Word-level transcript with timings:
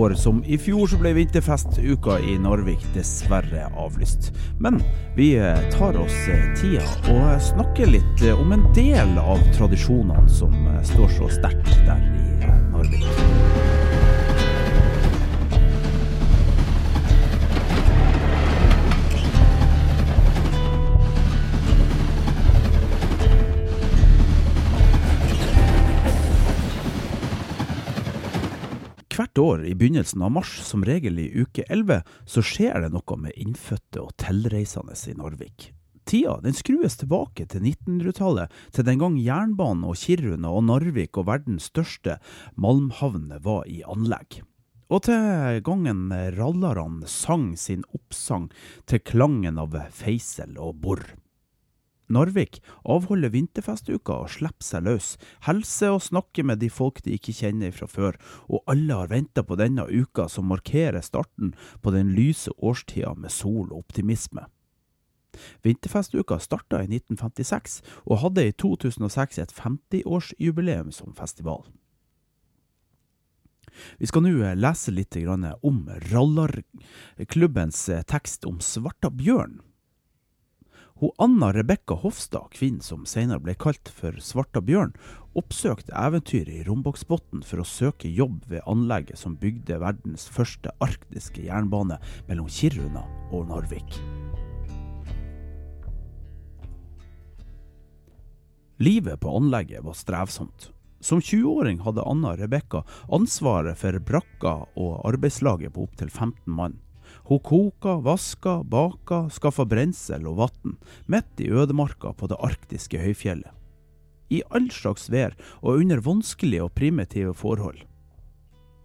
År 0.00 0.14
som 0.14 0.44
i 0.44 0.58
fjor 0.58 0.88
så 0.88 0.98
ble 1.00 1.12
vinterfestuka 1.16 2.18
i 2.24 2.38
Narvik 2.40 2.84
dessverre 2.94 3.66
avlyst. 3.76 4.30
Men 4.60 4.80
vi 5.16 5.34
eh, 5.36 5.60
tar 5.74 5.98
oss 6.00 6.16
eh, 6.28 6.48
tida 6.56 6.86
og 7.12 7.42
snakker 7.50 7.92
litt 7.92 8.24
eh, 8.24 8.40
om 8.40 8.52
en 8.56 8.64
del 8.76 9.18
av 9.20 9.42
tradisjonene 9.56 10.28
som 10.32 10.56
står 10.94 11.16
så 11.18 11.30
sterkt 11.40 11.74
der 11.88 12.00
i 12.00 12.39
Hvert 29.20 29.36
år 29.38 29.66
i 29.68 29.74
begynnelsen 29.76 30.22
av 30.24 30.30
mars, 30.32 30.48
som 30.64 30.80
regel 30.80 31.18
i 31.20 31.26
uke 31.42 31.66
11, 31.68 31.98
så 32.24 32.40
skjer 32.40 32.78
det 32.80 32.88
noe 32.94 33.16
med 33.20 33.34
innfødte 33.36 34.00
og 34.00 34.14
tilreisende 34.16 34.96
i 34.96 35.12
Narvik. 35.18 35.66
Tida 36.08 36.38
den 36.40 36.56
skrues 36.56 36.96
tilbake 36.96 37.44
til 37.52 37.66
1900-tallet, 37.68 38.48
til 38.72 38.86
den 38.88 39.02
gang 39.02 39.18
jernbanen 39.20 39.84
og 39.84 40.00
Kiruna 40.00 40.54
og 40.56 40.64
Narvik 40.70 41.20
og 41.20 41.28
verdens 41.28 41.68
største 41.68 42.16
malmhavner 42.56 43.44
var 43.44 43.68
i 43.68 43.82
anlegg. 43.84 44.40
Og 44.88 45.04
til 45.04 45.60
gangen 45.68 46.08
rallerne 46.40 47.04
sang 47.04 47.50
sin 47.60 47.84
oppsang 47.92 48.48
til 48.88 49.04
klangen 49.04 49.60
av 49.60 49.76
feisel 50.00 50.56
og 50.56 50.80
bor. 50.80 51.04
Narvik 52.10 52.58
avholder 52.82 53.30
vinterfestuka 53.30 54.16
og 54.24 54.32
slipper 54.34 54.66
seg 54.66 54.86
løs, 54.88 55.10
hilser 55.46 55.94
og 55.94 56.02
snakker 56.02 56.46
med 56.46 56.58
de 56.62 56.70
folk 56.72 56.98
de 57.06 57.14
ikke 57.14 57.36
kjenner 57.38 57.74
fra 57.74 57.86
før, 57.90 58.18
og 58.50 58.64
alle 58.70 58.98
har 58.98 59.12
venta 59.12 59.44
på 59.46 59.58
denne 59.60 59.86
uka 59.86 60.26
som 60.28 60.50
markerer 60.50 61.04
starten 61.06 61.54
på 61.82 61.94
den 61.94 62.10
lyse 62.16 62.50
årstida 62.58 63.14
med 63.14 63.30
sol 63.30 63.70
og 63.70 63.84
optimisme. 63.84 64.48
Vinterfestuka 65.62 66.40
starta 66.42 66.82
i 66.82 66.88
1956, 66.90 67.80
og 68.10 68.24
hadde 68.24 68.48
i 68.48 68.56
2006 68.58 69.38
et 69.38 69.54
50-årsjubileum 69.54 70.90
som 70.94 71.14
festival. 71.14 71.68
Vi 74.02 74.08
skal 74.10 74.26
nå 74.26 74.52
lese 74.58 74.92
litt 74.92 75.16
om 75.62 75.84
Rallarklubbens 76.10 77.84
tekst 78.10 78.44
om 78.44 78.58
Svarta 78.60 79.12
bjørn. 79.14 79.60
Hun 81.00 81.10
Anna 81.16 81.52
Rebekka 81.52 81.94
Hofstad, 81.94 82.50
kvinnen 82.52 82.82
som 82.84 83.06
senere 83.08 83.40
ble 83.40 83.54
kalt 83.56 83.88
for 83.88 84.12
Svarta 84.20 84.60
bjørn, 84.60 84.90
oppsøkte 85.32 85.94
eventyret 85.96 86.50
i 86.52 86.64
Rombaksbotn 86.66 87.40
for 87.40 87.62
å 87.62 87.64
søke 87.64 88.10
jobb 88.12 88.42
ved 88.50 88.66
anlegget 88.68 89.16
som 89.16 89.38
bygde 89.40 89.78
verdens 89.80 90.26
første 90.28 90.74
arktiske 90.84 91.46
jernbane 91.46 91.96
mellom 92.28 92.50
Kiruna 92.52 93.06
og 93.32 93.48
Narvik. 93.48 93.96
Livet 98.84 99.24
på 99.24 99.32
anlegget 99.40 99.80
var 99.88 99.96
strevsomt. 99.96 100.68
Som 101.00 101.24
20-åring 101.24 101.80
hadde 101.80 102.04
Anna 102.04 102.36
Rebekka 102.36 102.84
ansvaret 103.08 103.80
for 103.80 103.96
brakka 104.04 104.54
og 104.76 105.00
arbeidslaget 105.08 105.72
på 105.72 105.88
opptil 105.88 106.12
15 106.12 106.44
mann. 106.52 106.76
Hun 107.28 107.42
koka, 107.44 107.98
vaska, 108.04 108.60
baka, 108.64 109.28
skaffa 109.30 109.66
brensel 109.68 110.26
og 110.30 110.40
vann, 110.40 110.76
midt 111.06 111.40
i 111.40 111.50
ødemarka 111.50 112.14
på 112.16 112.30
det 112.30 112.40
arktiske 112.40 113.00
høyfjellet. 113.00 113.52
I 114.30 114.42
all 114.54 114.70
slags 114.70 115.08
vær 115.10 115.34
og 115.60 115.80
under 115.82 116.02
vanskelige 116.06 116.62
og 116.62 116.74
primitive 116.78 117.34
forhold. 117.34 117.80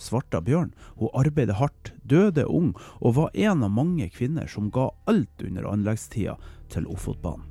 Svarta 0.00 0.40
Bjørn 0.40 0.72
hun 0.96 1.12
arbeidet 1.16 1.58
hardt, 1.60 1.92
døde 2.04 2.46
ung 2.48 2.72
og 3.00 3.16
var 3.16 3.36
en 3.36 3.64
av 3.64 3.72
mange 3.72 4.08
kvinner 4.12 4.48
som 4.48 4.70
ga 4.72 4.88
alt 5.08 5.44
under 5.44 5.68
anleggstida 5.68 6.36
til 6.72 6.88
Ofotbanen. 6.88 7.48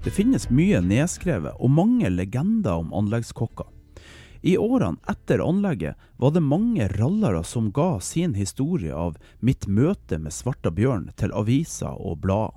Det 0.00 0.14
finnes 0.16 0.46
mye 0.48 0.80
nedskrevet 0.80 1.58
og 1.60 1.74
mange 1.76 2.08
legender 2.08 2.78
om 2.80 2.94
anleggskokker. 2.96 3.68
I 4.42 4.56
årene 4.58 4.96
etter 5.08 5.42
anlegget 5.44 5.96
var 6.16 6.30
det 6.32 6.40
mange 6.40 6.88
rallere 6.88 7.42
som 7.44 7.68
ga 7.72 8.00
sin 8.00 8.34
historie 8.34 8.94
av 8.94 9.18
mitt 9.40 9.66
møte 9.66 10.18
med 10.18 10.32
Svarta 10.32 10.72
bjørn 10.72 11.10
til 11.20 11.34
aviser 11.36 11.92
og 12.00 12.22
blad. 12.24 12.56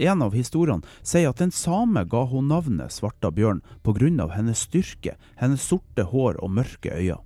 En 0.00 0.24
av 0.24 0.32
historiene 0.32 0.88
sier 1.04 1.28
at 1.28 1.42
en 1.44 1.52
same 1.52 2.06
ga 2.08 2.24
hun 2.30 2.48
navnet 2.48 2.92
Svarta 2.92 3.30
bjørn 3.30 3.60
pga. 3.84 4.28
hennes 4.32 4.58
styrke, 4.58 5.16
hennes 5.36 5.60
sorte 5.60 6.02
hår 6.02 6.40
og 6.42 6.50
mørke 6.50 6.96
øyne. 6.96 7.20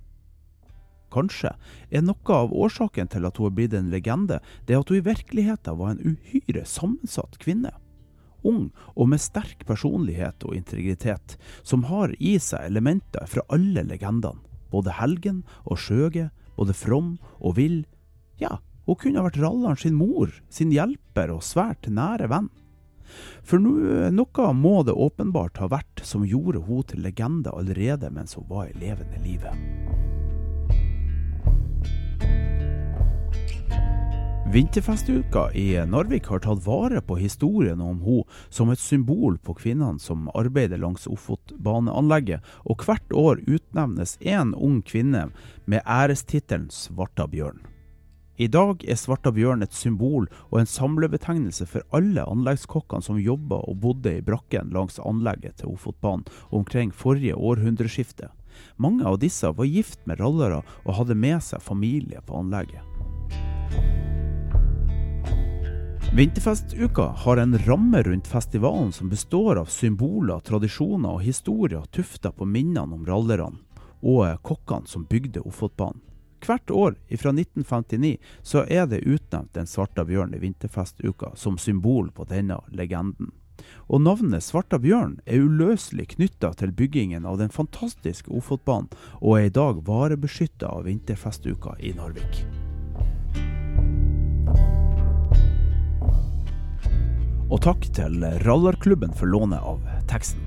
Kanskje 1.07 1.55
er 1.89 2.01
noe 2.03 2.35
av 2.35 2.51
årsaken 2.51 3.07
til 3.07 3.25
at 3.25 3.37
hun 3.37 3.47
er 3.47 3.55
blitt 3.55 3.73
en 3.73 3.89
legende, 3.89 4.41
det 4.67 4.75
at 4.75 4.89
hun 4.89 4.97
i 4.97 5.05
virkeligheten 5.07 5.77
var 5.79 5.95
en 5.95 6.17
uhyre 6.17 6.65
sammensatt 6.65 7.39
kvinne 7.39 7.71
ung 8.47 8.69
og 8.95 9.11
med 9.11 9.21
sterk 9.21 9.65
personlighet 9.67 10.45
og 10.47 10.55
integritet, 10.57 11.37
som 11.63 11.85
har 11.91 12.13
i 12.19 12.37
seg 12.41 12.69
elementer 12.71 13.27
fra 13.29 13.45
alle 13.53 13.85
legendene. 13.87 14.43
Både 14.71 14.97
helgen 14.97 15.43
og 15.63 15.79
skjøge, 15.79 16.29
både 16.57 16.75
from 16.75 17.15
og 17.39 17.55
vill. 17.59 17.81
Ja, 18.41 18.57
hun 18.87 18.99
kunne 18.99 19.21
ha 19.21 19.27
vært 19.29 19.39
ralleren 19.39 19.79
sin 19.79 19.95
mor, 19.99 20.31
sin 20.49 20.73
hjelper 20.75 21.31
og 21.31 21.45
svært 21.45 21.87
nære 21.91 22.27
venn. 22.31 22.49
For 23.47 23.63
noe 23.63 24.47
må 24.53 24.81
det 24.83 24.95
åpenbart 24.95 25.61
ha 25.63 25.69
vært 25.71 26.03
som 26.03 26.27
gjorde 26.27 26.65
hun 26.67 26.83
til 26.87 27.05
legende 27.07 27.55
allerede 27.55 28.11
mens 28.11 28.35
hun 28.35 28.49
var 28.51 28.67
i 28.67 28.75
levende 28.81 29.21
livet. 29.23 29.86
Vinterfestuka 34.51 35.51
i 35.51 35.85
Narvik 35.85 36.29
har 36.31 36.39
tatt 36.39 36.61
vare 36.63 37.01
på 37.03 37.17
historien 37.19 37.81
om 37.83 37.97
hun 37.99 38.23
som 38.49 38.69
et 38.71 38.79
symbol 38.79 39.35
på 39.43 39.57
kvinnene 39.59 39.99
som 39.99 40.29
arbeider 40.39 40.79
langs 40.79 41.03
Ofotbaneanlegget, 41.11 42.39
og 42.63 42.85
hvert 42.87 43.11
år 43.11 43.41
utnevnes 43.43 44.15
én 44.23 44.53
ung 44.55 44.79
kvinne 44.87 45.25
med 45.65 45.83
ærestittelen 45.83 46.69
Svarta 46.71 47.27
bjørn. 47.27 47.59
I 48.39 48.47
dag 48.47 48.87
er 48.87 48.95
Svarta 48.95 49.33
bjørn 49.35 49.67
et 49.67 49.75
symbol 49.75 50.29
og 50.47 50.61
en 50.61 50.71
samlebetegnelse 50.71 51.67
for 51.67 51.83
alle 51.91 52.23
anleggskokkene 52.23 53.03
som 53.03 53.19
jobba 53.19 53.59
og 53.67 53.81
bodde 53.83 54.15
i 54.15 54.23
brakken 54.23 54.71
langs 54.71 55.01
anlegget 55.03 55.59
til 55.59 55.75
Ofotbanen 55.75 56.23
omkring 56.55 56.95
forrige 56.95 57.35
århundreskifte. 57.35 58.31
Mange 58.79 59.03
av 59.03 59.19
disse 59.19 59.51
var 59.51 59.67
gift 59.67 59.99
med 60.07 60.23
rallere 60.23 60.63
og 60.85 61.01
hadde 61.01 61.19
med 61.19 61.43
seg 61.43 61.59
familie 61.59 62.23
på 62.23 62.39
anlegget. 62.39 62.85
Vinterfestuka 66.13 67.01
har 67.01 67.37
en 67.37 67.57
ramme 67.57 68.03
rundt 68.03 68.27
festivalen 68.27 68.91
som 68.91 69.09
består 69.09 69.55
av 69.55 69.65
symboler, 69.65 70.39
tradisjoner 70.39 71.09
og 71.09 71.21
historier 71.21 71.83
tufta 71.91 72.31
på 72.31 72.45
minnene 72.47 72.95
om 72.95 73.05
rallerne 73.05 73.59
og 74.01 74.41
kokkene 74.45 74.87
som 74.87 75.05
bygde 75.09 75.43
Ofotbanen. 75.45 76.01
Hvert 76.45 76.71
år 76.71 76.95
fra 77.17 77.33
1959 77.33 78.17
så 78.41 78.63
er 78.69 78.85
det 78.87 79.03
utnevnt 79.03 79.57
en 79.57 79.67
Svarta 79.67 80.05
bjørn 80.05 80.35
i 80.37 80.39
vinterfestuka 80.39 81.33
som 81.35 81.57
symbol 81.57 82.11
på 82.11 82.27
denne 82.29 82.61
legenden. 82.69 83.33
Og 83.89 84.01
navnet 84.05 84.45
Svarta 84.45 84.79
bjørn 84.79 85.17
er 85.25 85.41
uløselig 85.43 86.11
knytta 86.13 86.53
til 86.61 86.71
byggingen 86.77 87.25
av 87.25 87.41
den 87.41 87.49
fantastiske 87.49 88.31
Ofotbanen, 88.31 88.93
og 89.19 89.39
er 89.39 89.49
i 89.49 89.57
dag 89.57 89.81
varebeskytta 89.89 90.69
av 90.69 90.87
vinterfestuka 90.87 91.75
i 91.81 91.95
Narvik. 91.97 92.66
Og 97.47 97.61
takk 97.63 97.85
til 97.95 98.23
Rallarklubben 98.43 99.13
for 99.15 99.31
lånet 99.31 99.63
av 99.63 99.79
teksten. 100.11 100.46